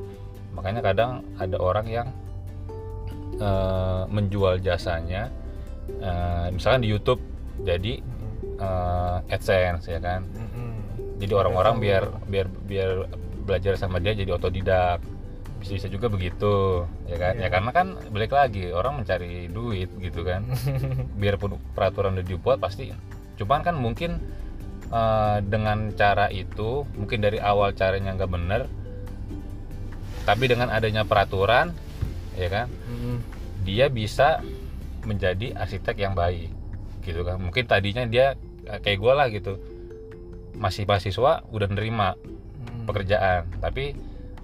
Makanya 0.53 0.81
kadang 0.81 1.11
ada 1.37 1.57
orang 1.59 1.87
yang 1.87 2.07
eh, 3.39 4.03
menjual 4.09 4.59
jasanya 4.61 5.29
eh, 5.99 6.47
misalkan 6.53 6.83
di 6.85 6.89
YouTube. 6.91 7.21
Jadi 7.65 7.99
eh, 8.61 9.33
AdSense 9.33 9.89
ya 9.89 9.99
kan? 10.01 10.23
Jadi 11.17 11.33
orang-orang 11.33 11.81
biar 11.81 12.03
biar 12.29 12.45
biar 12.69 12.89
belajar 13.47 13.73
sama 13.79 13.97
dia 13.97 14.13
jadi 14.13 14.37
otodidak 14.37 15.01
bisa 15.57 15.73
bisa 15.73 15.87
juga 15.87 16.07
begitu 16.07 16.85
ya 17.05 17.17
kan 17.17 17.33
Iya. 17.35 17.49
ya 17.49 17.53
karena 17.53 17.71
kan 17.71 17.87
balik 18.09 18.31
lagi 18.31 18.69
orang 18.69 19.01
mencari 19.01 19.49
duit 19.49 19.89
gitu 19.97 20.21
kan 20.21 20.45
biarpun 21.19 21.57
peraturan 21.73 22.13
udah 22.13 22.25
dibuat 22.25 22.57
pasti 22.57 22.93
cuman 23.37 23.61
kan 23.61 23.73
mungkin 23.73 24.21
eh, 24.87 25.37
dengan 25.41 25.91
cara 25.93 26.29
itu 26.29 26.85
mungkin 26.93 27.19
dari 27.19 27.41
awal 27.41 27.73
caranya 27.73 28.13
nggak 28.13 28.31
bener 28.31 28.61
tapi 30.23 30.45
dengan 30.45 30.67
adanya 30.69 31.07
peraturan 31.07 31.71
ya 32.35 32.47
kan 32.47 32.67
Mm-mm. 32.67 33.17
dia 33.63 33.87
bisa 33.87 34.43
menjadi 35.07 35.55
arsitek 35.55 35.95
yang 35.97 36.13
baik 36.13 36.51
gitu 37.01 37.23
kan 37.23 37.39
mungkin 37.39 37.63
tadinya 37.65 38.03
dia 38.03 38.35
eh, 38.67 38.77
kayak 38.77 38.99
gue 38.99 39.13
lah 39.15 39.27
gitu 39.31 39.53
masih 40.53 40.83
mahasiswa 40.83 41.41
udah 41.47 41.67
nerima 41.71 42.13
Mm-mm. 42.13 42.85
pekerjaan 42.85 43.47
tapi 43.57 43.95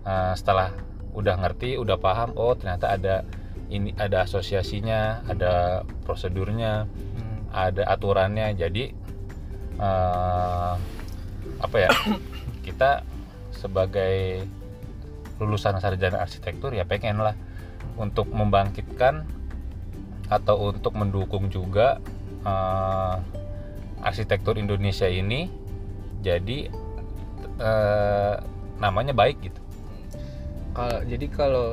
eh, 0.01 0.33
setelah 0.33 0.71
udah 1.13 1.35
ngerti 1.39 1.77
udah 1.77 1.97
paham 2.01 2.33
oh 2.35 2.57
ternyata 2.57 2.93
ada 2.97 3.15
ini 3.69 3.93
ada 3.97 4.25
asosiasinya 4.25 5.25
ada 5.29 5.85
prosedurnya 6.05 6.85
Mm. 7.13 7.37
ada 7.53 7.83
aturannya 7.89 8.57
jadi 8.57 8.83
eh, 9.77 10.73
apa 11.61 11.77
ya 11.77 11.89
kita 12.65 13.05
sebagai 13.53 14.43
lulusan 15.37 15.77
sarjana 15.79 16.21
arsitektur 16.21 16.73
ya 16.73 16.85
pengen 16.85 17.21
lah 17.21 17.37
untuk 17.97 18.29
membangkitkan 18.33 19.25
atau 20.29 20.73
untuk 20.73 20.97
mendukung 20.97 21.53
juga 21.53 22.01
eh, 22.45 23.15
arsitektur 24.03 24.59
Indonesia 24.59 25.07
ini 25.07 25.47
jadi 26.25 26.67
eh, 27.61 28.35
namanya 28.81 29.15
baik 29.15 29.37
gitu 29.45 29.62
Kalau 30.73 30.99
jadi 31.05 31.25
kalau 31.29 31.67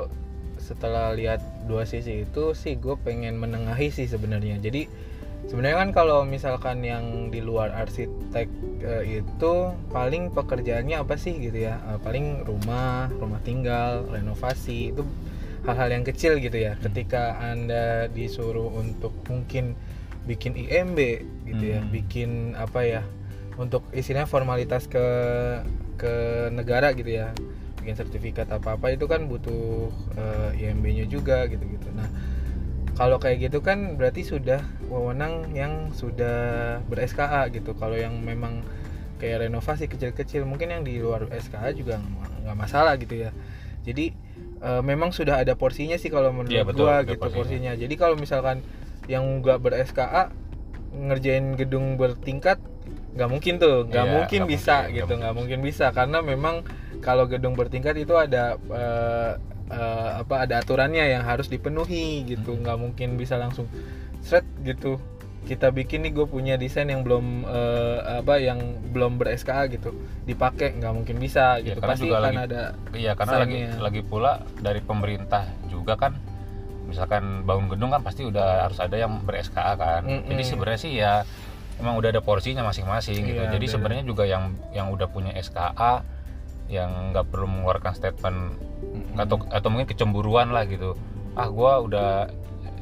setelah 0.60 1.16
lihat 1.16 1.40
dua 1.66 1.88
sisi 1.88 2.22
itu 2.28 2.52
sih 2.52 2.76
gue 2.76 2.94
pengen 3.00 3.40
menengahi 3.40 3.88
sih 3.88 4.04
sebenarnya. 4.06 4.60
Jadi 4.60 4.86
sebenarnya 5.48 5.88
kan 5.88 5.90
kalau 5.96 6.22
misalkan 6.28 6.84
yang 6.84 7.32
di 7.32 7.40
luar 7.40 7.72
arsitek 7.72 8.46
eh, 8.84 9.24
itu 9.24 9.52
paling 9.90 10.30
pekerjaannya 10.30 11.00
apa 11.00 11.16
sih 11.16 11.34
gitu 11.40 11.64
ya? 11.64 11.80
Eh, 11.90 11.98
paling 12.04 12.44
rumah, 12.44 13.08
rumah 13.16 13.40
tinggal, 13.42 14.04
renovasi 14.12 14.92
itu 14.92 15.02
hal-hal 15.64 15.90
yang 15.90 16.04
kecil 16.04 16.36
gitu 16.36 16.60
ya. 16.60 16.76
Ketika 16.78 17.40
anda 17.40 18.06
disuruh 18.12 18.68
untuk 18.68 19.16
mungkin 19.32 19.74
bikin 20.28 20.52
IMB 20.52 20.98
gitu 21.48 21.64
ya, 21.72 21.80
Hmm. 21.80 21.88
bikin 21.88 22.30
apa 22.54 22.84
ya? 22.84 23.02
Untuk 23.56 23.84
istilahnya 23.96 24.28
formalitas 24.28 24.84
ke 24.88 25.04
ke 26.00 26.48
negara 26.52 26.96
gitu 26.96 27.12
ya 27.12 27.32
bikin 27.80 27.96
sertifikat 27.96 28.46
apa 28.48 28.76
apa 28.76 28.92
itu 28.92 29.08
kan 29.08 29.24
butuh 29.26 29.88
eh, 30.14 30.60
IMB-nya 30.60 31.08
juga 31.08 31.48
gitu-gitu. 31.48 31.88
Nah, 31.96 32.06
kalau 32.94 33.16
kayak 33.16 33.48
gitu 33.48 33.64
kan 33.64 33.96
berarti 33.96 34.22
sudah 34.22 34.60
wewenang 34.86 35.48
yang 35.56 35.88
sudah 35.96 36.78
ber 36.84 37.00
SKA 37.00 37.48
gitu. 37.48 37.72
Kalau 37.74 37.96
yang 37.96 38.20
memang 38.20 38.60
kayak 39.16 39.48
renovasi 39.48 39.88
kecil-kecil 39.88 40.44
mungkin 40.44 40.72
yang 40.72 40.82
di 40.84 41.00
luar 41.00 41.28
SKA 41.32 41.72
juga 41.72 41.96
nggak- 41.98 42.56
masalah 42.56 42.96
gitu 43.00 43.16
ya. 43.16 43.30
Jadi 43.84 44.12
eh, 44.60 44.82
memang 44.84 45.08
sudah 45.08 45.40
ada 45.40 45.56
porsinya 45.56 45.96
sih 45.96 46.12
kalau 46.12 46.36
menurut 46.36 46.52
Iya, 46.52 46.68
betul, 46.68 46.84
gua 46.84 47.00
gitu 47.00 47.16
porsinya. 47.16 47.36
porsinya. 47.40 47.72
Jadi 47.80 47.94
kalau 47.96 48.16
misalkan 48.20 48.60
yang 49.08 49.24
nggak 49.40 49.56
ber 49.56 49.72
SKA 49.80 50.28
ngerjain 50.92 51.56
gedung 51.56 51.96
bertingkat 51.96 52.60
nggak 53.10 53.26
mungkin 53.30 53.54
tuh 53.58 53.88
nggak 53.88 54.04
Iya, 54.06 54.12
mungkin 54.12 54.40
nggak 54.44 54.52
bisa 54.52 54.76
mungkin, 54.76 54.94
gitu 54.94 55.04
nggak 55.06 55.18
nggak 55.18 55.34
mungkin 55.34 55.58
bisa 55.64 55.86
karena 55.90 56.18
memang 56.22 56.56
kalau 57.00 57.24
gedung 57.24 57.52
bertingkat 57.52 57.96
itu 57.96 58.14
ada 58.14 58.54
eh, 58.56 59.32
eh, 59.68 60.10
apa 60.18 60.44
ada 60.44 60.58
aturannya 60.58 61.04
yang 61.08 61.22
harus 61.22 61.46
dipenuhi 61.46 62.24
gitu 62.26 62.52
Hmm. 62.52 62.62
nggak 62.62 62.78
mungkin 62.78 63.08
bisa 63.14 63.34
langsung 63.34 63.66
seret 64.20 64.44
gitu 64.62 65.00
kita 65.40 65.72
bikin 65.72 66.04
nih 66.04 66.12
gue 66.12 66.26
punya 66.26 66.54
desain 66.54 66.84
yang 66.84 67.00
belum 67.00 67.42
eh, 67.42 67.98
apa 68.20 68.36
yang 68.36 68.60
belum 68.86 69.16
ber 69.16 69.32
SKA 69.32 69.66
gitu 69.68 69.96
dipakai 70.22 70.76
nggak 70.76 70.92
mungkin 70.92 71.16
bisa 71.16 71.56
Ya, 71.58 71.72
gitu 71.72 71.80
karena 71.80 71.90
pasti 71.90 72.04
juga 72.04 72.18
kan 72.18 72.24
lagi- 72.30 72.44
ada 72.46 72.62
Iya 72.92 73.12
karena 73.14 73.34
lagi 73.38 73.58
lagi 73.78 74.00
pula 74.02 74.32
dari 74.58 74.80
pemerintah 74.80 75.42
juga 75.66 75.96
kan 75.96 76.12
misalkan 76.84 77.42
bangun 77.42 77.70
gedung 77.70 77.88
kan 77.88 78.02
pasti 78.02 78.22
udah 78.22 78.66
harus 78.66 78.76
ada 78.78 78.92
yang 78.94 79.22
ber 79.22 79.38
SKA 79.38 79.72
kan. 79.74 80.02
Mm-mm. 80.02 80.26
Jadi 80.26 80.42
sebenarnya 80.44 80.80
sih 80.80 80.92
ya 80.92 81.22
emang 81.78 81.94
udah 81.96 82.10
ada 82.10 82.20
porsinya 82.20 82.60
masing-masing 82.62 83.22
gitu. 83.22 83.40
Iya, 83.40 83.48
Jadi 83.48 83.66
sebenarnya 83.70 84.04
juga 84.04 84.26
yang 84.26 84.44
yang 84.70 84.90
udah 84.90 85.06
punya 85.06 85.30
SKA 85.32 86.02
yang 86.70 87.10
nggak 87.10 87.26
perlu 87.28 87.46
mengeluarkan 87.46 87.92
statement 87.92 88.54
Mm-mm. 88.80 89.18
atau 89.18 89.42
atau 89.50 89.68
mungkin 89.68 89.86
kecemburuan 89.86 90.48
lah 90.48 90.64
gitu. 90.64 90.94
Ah 91.34 91.46
gua 91.46 91.82
udah 91.82 92.30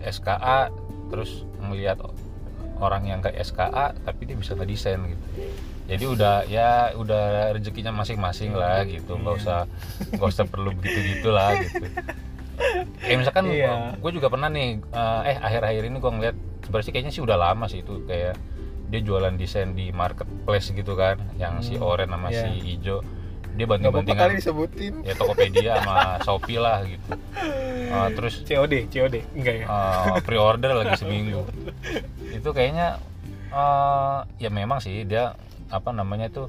SKA 0.05 0.69
terus 1.09 1.43
ngelihat 1.59 1.99
orang 2.79 3.03
yang 3.05 3.19
kayak 3.19 3.41
SKA 3.43 3.97
tapi 3.99 4.29
dia 4.29 4.37
bisa 4.37 4.53
ngedesain 4.53 5.01
gitu. 5.03 5.25
Jadi 5.89 6.05
udah 6.05 6.45
ya 6.45 6.69
udah 6.95 7.25
rezekinya 7.51 7.91
masing-masing 7.91 8.53
lah 8.53 8.85
gitu, 8.85 9.17
nggak 9.17 9.35
Iya. 9.35 9.41
usah 9.41 9.59
nggak 10.13 10.29
usah 10.29 10.45
perlu 10.45 10.71
begitu 10.71 11.01
gitulah 11.17 11.57
gitu. 11.59 11.81
Kayak 13.01 13.19
misalkan 13.19 13.45
Iya. 13.49 13.97
gue 13.97 14.11
juga 14.13 14.29
pernah 14.29 14.49
nih 14.49 14.85
eh, 14.85 15.21
eh 15.25 15.37
akhir-akhir 15.39 15.83
ini 15.85 15.97
gue 15.97 16.13
ngeliat 16.13 16.37
sebenarnya 16.61 16.93
kayaknya 16.93 17.13
sih 17.15 17.23
udah 17.23 17.37
lama 17.37 17.65
sih 17.67 17.81
itu 17.81 18.05
kayak 18.05 18.37
dia 18.89 19.01
jualan 19.01 19.33
desain 19.35 19.73
di 19.73 19.89
marketplace 19.89 20.73
gitu 20.73 20.93
kan 20.93 21.17
yang 21.37 21.61
si 21.61 21.77
Hmm, 21.77 21.85
orange 21.85 22.09
sama 22.11 22.29
iya. 22.29 22.41
si 22.43 22.51
hijau 22.65 22.99
dia 23.59 23.67
nggak 23.67 23.83
apa-apa 23.83 23.91
banting-bantingan 23.91 24.31
kali 24.31 24.35
disebutin? 24.39 24.95
ya 25.03 25.15
Tokopedia 25.19 25.73
sama 25.83 25.97
Shopee 26.23 26.59
lah 26.63 26.79
gitu. 26.87 27.11
Ah, 27.91 28.09
terus 28.15 28.35
COD 28.47 28.87
COD 28.87 29.15
enggak 29.35 29.55
ya? 29.61 29.67
Uh, 29.67 30.17
pre-order 30.23 30.71
lagi 30.79 30.95
seminggu. 30.95 31.43
Itu 32.31 32.55
kayaknya 32.55 33.03
uh, 33.51 34.23
ya 34.39 34.49
memang 34.49 34.79
sih 34.79 35.03
dia 35.03 35.35
apa 35.69 35.91
namanya 35.91 36.31
tuh 36.31 36.47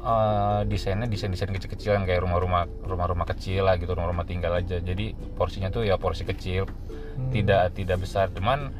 uh, 0.00 0.64
desainnya 0.64 1.06
desain-desain 1.06 1.52
kecil-kecilan 1.52 2.02
kayak 2.02 2.24
rumah-rumah 2.24 2.66
rumah-rumah 2.82 3.28
kecil 3.30 3.68
lah 3.68 3.76
gitu 3.76 3.92
rumah-rumah 3.92 4.24
tinggal 4.24 4.56
aja. 4.56 4.80
Jadi 4.80 5.12
porsinya 5.36 5.68
tuh 5.68 5.84
ya 5.84 6.00
porsi 6.00 6.24
kecil 6.24 6.64
Hmm. 7.10 7.28
tidak 7.36 7.76
tidak 7.76 8.00
besar. 8.00 8.32
Cuman 8.32 8.72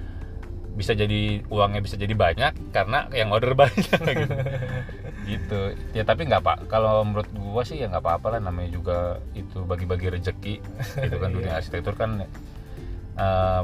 bisa 0.72 0.96
jadi 0.96 1.44
uangnya 1.50 1.84
bisa 1.84 2.00
jadi 2.00 2.14
banyak 2.16 2.72
karena 2.72 3.10
yang 3.12 3.28
order 3.36 3.52
banyak 3.60 3.84
gitu. 3.90 4.34
Gitu. 5.30 5.60
Ya 5.92 6.02
tapi 6.02 6.24
nggak 6.24 6.40
pak. 6.40 6.58
Kalau 6.66 7.02
menurut 7.02 7.28
gua 7.32 7.62
sih 7.62 7.78
ya 7.78 7.86
nggak 7.86 8.00
apa-apa 8.00 8.34
lah. 8.34 8.40
Namanya 8.42 8.70
juga 8.70 8.98
itu 9.32 9.62
bagi-bagi 9.62 10.10
rezeki 10.10 10.54
gitu 11.04 11.16
kan 11.16 11.30
dunia 11.30 11.50
Iya. 11.50 11.58
arsitektur 11.58 11.94
kan 11.94 12.24
eh, 13.14 13.62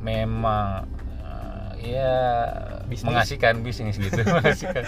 memang 0.00 0.84
eh, 1.24 1.96
ya 1.96 2.14
Bisnis. 2.84 3.08
mengasihkan 3.08 3.54
bisnis 3.60 3.96
gitu. 3.96 4.20
Mengasihkan. 4.28 4.84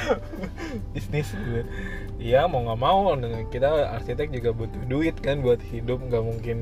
Bisnis. 0.92 1.28
Gitu. 1.28 1.62
Iya 2.18 2.44
mau 2.44 2.62
nggak 2.62 2.78
mau. 2.78 3.12
Kita 3.48 3.68
arsitek 3.92 4.30
juga 4.30 4.52
butuh 4.52 4.82
duit 4.84 5.16
kan 5.18 5.40
buat 5.40 5.58
hidup. 5.64 6.00
Nggak 6.00 6.22
mungkin 6.22 6.58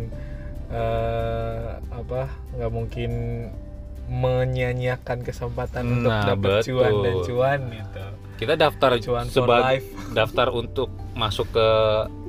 eh, 0.71 1.69
apa 1.91 2.31
nggak 2.55 2.73
mungkin 2.73 3.11
menyanyiakan 4.05 5.25
kesempatan 5.25 5.85
untuk 5.89 6.13
Nah, 6.13 6.37
dapat 6.37 6.61
cuan 6.63 6.93
dan 7.01 7.15
cuan 7.25 7.61
gitu. 7.73 8.05
Kita 8.35 8.55
daftar 8.55 8.99
sebagai 9.25 9.83
daftar 10.19 10.49
untuk 10.51 10.89
masuk 11.13 11.51
ke 11.51 11.69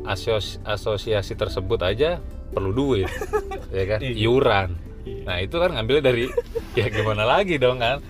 asos- 0.06 0.62
asosiasi 0.62 1.34
tersebut 1.34 1.82
aja 1.82 2.22
perlu 2.48 2.72
duit 2.72 3.10
ya 3.70 3.84
kan 3.88 4.00
Iya. 4.00 4.14
iuran 4.22 4.70
Iya. 5.02 5.22
nah 5.24 5.38
itu 5.38 5.56
kan 5.56 5.70
ngambilnya 5.72 6.04
dari 6.04 6.26
ya 6.80 6.88
gimana 6.88 7.24
lagi 7.24 7.58
dong 7.58 7.78
kan 7.78 8.02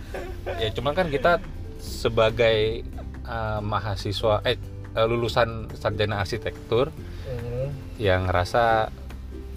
ya 0.55 0.69
cuman 0.69 0.93
kan 0.93 1.07
kita 1.07 1.39
sebagai 1.77 2.83
uh, 3.23 3.59
mahasiswa 3.59 4.43
eh 4.43 4.55
uh, 4.93 5.05
lulusan 5.05 5.71
sarjana 5.71 6.19
arsitektur 6.19 6.91
Hmm. 7.25 7.73
yang 7.97 8.29
ngerasa 8.29 8.93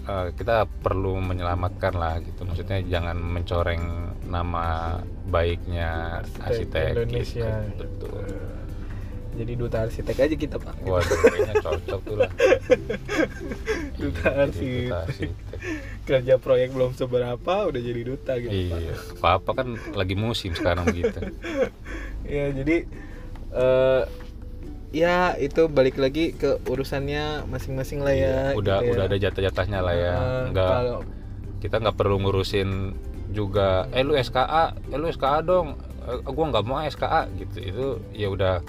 uh, 0.03 0.27
kita 0.33 0.65
perlu 0.65 1.15
menyelamatkan 1.17 1.93
lah 1.93 2.17
gitu 2.17 2.41
maksudnya 2.41 2.81
jangan 2.81 3.13
mencoreng 3.15 4.08
nama 4.29 4.97
baiknya 5.25 6.21
Arsitek 6.39 6.45
arsitek 6.45 6.85
Indonesia. 6.95 7.49
gitu. 7.65 7.83
betul 8.05 8.23
Jadi 9.31 9.53
duta 9.55 9.77
arsitek 9.81 10.17
aja 10.19 10.35
kita 10.35 10.55
pak. 10.57 10.75
Waduh, 10.83 11.15
kayaknya 11.23 11.53
cocok 11.59 12.01
tuh 12.03 12.15
lah. 12.17 12.31
Duta 13.95 14.19
Iya, 14.25 14.43
arsitek. 14.43 14.83
duta 14.83 14.97
arsitek. 15.01 15.35
Kerja 16.03 16.33
proyek 16.37 16.69
belum 16.69 16.91
seberapa 16.91 17.53
udah 17.65 17.79
jadi 17.79 18.01
duta 18.01 18.33
gitu 18.35 18.51
pak. 18.67 18.79
Iya, 18.79 18.93
apa-apa 19.15 19.51
kan 19.55 19.67
lagi 19.93 20.15
musim 20.15 20.51
sekarang 20.51 20.91
gitu. 20.91 21.19
Ya 22.27 22.51
jadi 22.51 22.85
eh 23.49 24.03
ya 24.91 25.33
itu 25.35 25.65
balik 25.65 25.95
lagi 25.95 26.29
ke 26.31 26.61
urusannya 26.63 27.47
masing-masing 27.47 28.01
lah 28.01 28.11
ya. 28.11 28.37
udah 28.53 28.81
gitu 28.81 28.85
ya. 28.85 28.93
udah 28.93 29.03
ada 29.07 29.17
jatah-jatahnya 29.19 29.79
lah 29.79 29.95
ya. 29.95 30.13
Eh, 30.13 30.43
Enggak 30.51 30.69
kalau 30.75 30.99
kita 31.57 31.75
nggak 31.79 31.95
perlu 31.95 32.15
ngurusin 32.19 32.69
juga 33.29 33.85
eh 33.89 34.01
lu 34.01 34.13
SKA, 34.13 34.73
eh 34.85 34.97
lu 34.97 35.07
SKA 35.07 35.41
dong. 35.41 35.77
Eh, 36.01 36.19
gua 36.25 36.45
nggak 36.47 36.63
mau 36.63 36.81
SKA 36.81 37.29
gitu. 37.35 37.57
Itu 37.59 37.85
ya 38.11 38.27
udah 38.27 38.61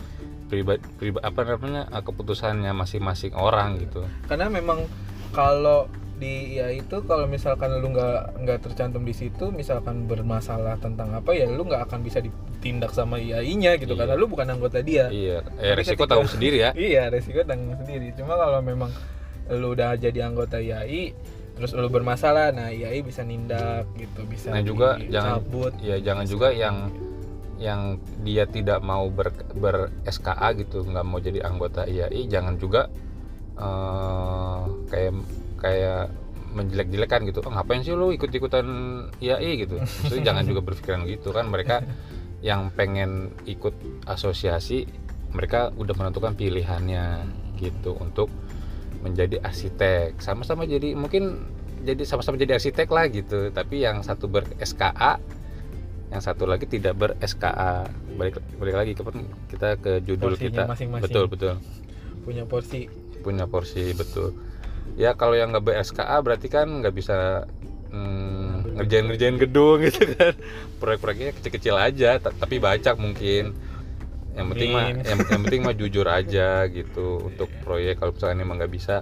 pribadi, 0.46 0.82
pribadi 0.94 1.22
apa 1.22 1.40
namanya 1.46 1.82
eh, 1.88 2.02
keputusannya 2.02 2.72
masing-masing 2.72 3.32
orang 3.32 3.78
gitu. 3.78 4.02
karena 4.26 4.46
memang 4.48 4.82
kalau 5.30 5.86
di 6.18 6.52
ya 6.52 6.68
itu 6.68 7.00
kalau 7.02 7.24
misalkan 7.24 7.70
lu 7.72 7.88
nggak 7.88 8.36
nggak 8.36 8.58
tercantum 8.60 9.00
di 9.00 9.14
situ 9.14 9.48
misalkan 9.50 10.04
bermasalah 10.04 10.76
tentang 10.76 11.14
apa 11.14 11.32
ya 11.32 11.46
lu 11.46 11.64
nggak 11.64 11.86
akan 11.86 12.02
bisa 12.02 12.18
ditindak 12.18 12.90
sama 12.90 13.16
IAI-nya 13.16 13.78
gitu 13.78 13.94
Iya. 13.94 14.04
karena 14.04 14.14
lu 14.14 14.26
bukan 14.26 14.50
anggota 14.50 14.82
dia 14.82 15.08
Iya, 15.08 15.40
eh, 15.56 15.70
Tapi 15.70 15.78
resiko 15.80 15.94
ketika- 15.96 16.08
tanggung 16.12 16.28
sendiri 16.28 16.56
ya. 16.58 16.70
iya 16.90 17.08
resiko 17.08 17.40
tanggung 17.40 17.78
sendiri 17.78 18.12
cuma 18.12 18.34
kalau 18.34 18.60
memang 18.60 18.90
lu 19.48 19.72
udah 19.72 19.96
jadi 19.96 20.20
anggota 20.22 20.58
IAI 20.58 21.14
terus 21.56 21.70
lu 21.76 21.88
bermasalah 21.92 22.54
nah 22.54 22.68
IAI 22.72 23.04
bisa 23.04 23.22
nindak 23.22 23.86
gitu 23.98 24.24
bisa 24.26 24.54
Nah 24.54 24.62
juga 24.64 24.96
jangan 24.98 25.40
dicabut 25.40 25.72
ya 25.82 25.96
jangan 26.00 26.24
juga 26.26 26.48
yang 26.54 26.76
yang 27.60 28.00
dia 28.24 28.48
tidak 28.48 28.80
mau 28.80 29.12
ber, 29.12 29.36
ber 29.52 29.92
SKA 30.08 30.56
gitu 30.56 30.80
nggak 30.80 31.04
mau 31.04 31.20
jadi 31.20 31.44
anggota 31.44 31.84
IAI 31.84 32.24
jangan 32.26 32.56
juga 32.56 32.88
eh, 33.60 34.60
kayak 34.88 35.12
kayak 35.60 36.04
menjelek-jelekan 36.50 37.30
gitu. 37.30 37.38
Oh, 37.46 37.52
ngapain 37.54 37.82
sih 37.86 37.94
lu 37.94 38.10
ikut-ikutan 38.10 38.66
IAI 39.22 39.50
gitu. 39.66 39.78
Maksudnya 39.78 40.24
jangan 40.34 40.44
juga 40.46 40.60
berpikiran 40.66 41.06
gitu 41.06 41.30
kan. 41.30 41.46
Mereka 41.46 41.86
yang 42.40 42.72
pengen 42.74 43.36
ikut 43.44 43.76
asosiasi 44.08 44.88
mereka 45.30 45.70
udah 45.76 45.94
menentukan 45.94 46.34
pilihannya 46.34 47.22
gitu 47.60 47.94
untuk 48.00 48.32
menjadi 49.00 49.40
arsitek. 49.40 50.20
Sama-sama 50.20 50.68
jadi 50.68 50.92
mungkin 50.92 51.40
jadi 51.84 52.04
sama-sama 52.04 52.36
jadi 52.36 52.60
arsitek 52.60 52.88
lah 52.92 53.08
gitu. 53.08 53.48
Tapi 53.52 53.84
yang 53.84 54.04
satu 54.04 54.28
ber 54.28 54.44
SKA 54.60 55.20
yang 56.10 56.18
satu 56.18 56.42
lagi 56.42 56.66
tidak 56.66 56.98
ber 56.98 57.10
SKA 57.22 57.86
balik 58.18 58.42
balik 58.58 58.74
lagi 58.74 58.92
ke 58.98 59.02
kita 59.54 59.78
ke 59.78 59.92
judul 60.02 60.34
Porsinya 60.34 60.50
kita. 60.50 60.62
masing-masing. 60.66 61.04
betul 61.06 61.24
betul. 61.30 61.54
Punya 62.26 62.44
porsi. 62.44 62.90
Punya 63.22 63.44
porsi 63.46 63.94
betul. 63.94 64.34
Ya 64.98 65.14
kalau 65.14 65.38
yang 65.38 65.54
nggak 65.54 65.64
ber 65.64 65.74
SKA 65.80 66.18
berarti 66.20 66.50
kan 66.50 66.66
nggak 66.82 66.92
bisa 66.92 67.46
hmm, 67.94 68.76
ngerjain. 68.76 69.06
ngerjain 69.06 69.36
gedung 69.38 69.78
gitu 69.86 70.02
kan. 70.18 70.34
Proyek-proyeknya 70.82 71.32
kecil-kecil 71.38 71.78
aja 71.78 72.18
ta- 72.18 72.34
tapi 72.34 72.58
baca 72.58 72.90
mungkin 72.98 73.54
yang 74.38 74.46
penting 74.50 74.70
mah 74.70 74.86
yang, 74.94 75.18
yang 75.26 75.42
penting 75.42 75.60
mah 75.66 75.74
jujur 75.80 76.06
aja 76.06 76.64
gitu 76.70 77.18
untuk 77.26 77.50
proyek 77.66 77.98
kalau 77.98 78.14
misalnya 78.14 78.42
emang 78.46 78.58
nggak 78.62 78.72
bisa 78.72 78.96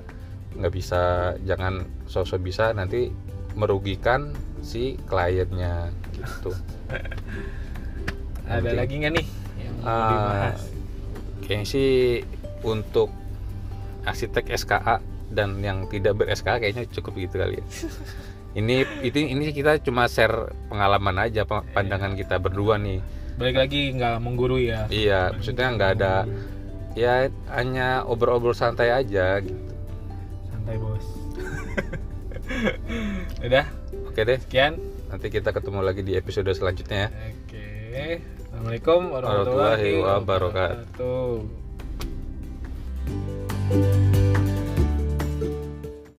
nggak 0.56 0.72
bisa 0.72 1.00
jangan 1.44 1.84
sosok 2.08 2.40
bisa 2.42 2.72
nanti 2.72 3.12
merugikan 3.54 4.32
si 4.64 4.96
kliennya 5.06 5.92
gitu 6.16 6.50
ada 8.48 8.64
Penting. 8.64 8.78
lagi 8.80 8.94
nggak 9.04 9.12
nih 9.20 9.26
yang 9.60 9.76
dibahas 9.84 10.60
kayaknya 11.44 11.66
sih 11.68 11.90
untuk 12.64 13.08
arsitek 14.04 14.52
SKA 14.56 15.00
dan 15.28 15.60
yang 15.60 15.84
tidak 15.88 16.16
ber 16.16 16.26
SKA 16.32 16.60
kayaknya 16.60 16.88
cukup 16.88 17.16
gitu 17.20 17.36
kali 17.40 17.60
ya. 17.60 17.64
ini 18.60 18.84
itu 19.04 19.16
ini 19.20 19.52
kita 19.52 19.80
cuma 19.84 20.08
share 20.08 20.52
pengalaman 20.72 21.20
aja 21.20 21.44
pa- 21.44 21.64
pandangan 21.76 22.16
kita 22.16 22.40
berdua 22.40 22.80
nih. 22.80 23.00
Balik 23.38 23.56
lagi 23.56 23.94
nggak 23.94 24.18
menggurui 24.18 24.74
ya? 24.74 24.90
Iya, 24.90 25.30
maksudnya 25.32 25.70
nggak 25.70 25.90
ada 25.96 26.14
ya 26.98 27.30
hanya 27.54 28.02
obrol-obrol 28.02 28.50
santai 28.50 28.90
aja 28.90 29.38
gitu. 29.38 29.54
santai 30.50 30.74
bos. 30.82 31.06
Udah? 33.46 33.64
Oke 34.10 34.20
deh, 34.26 34.38
sekian. 34.42 34.82
Nanti 35.08 35.30
kita 35.30 35.54
ketemu 35.54 35.80
lagi 35.80 36.02
di 36.02 36.18
episode 36.18 36.50
selanjutnya 36.50 37.06
ya. 37.06 37.10
oke. 37.30 37.66
Assalamualaikum 38.42 39.00
warahmatullahi 39.14 40.02
Warahmatullahi 40.02 40.02
wabarakatuh. 40.02 41.30
wabarakatuh 43.70 44.17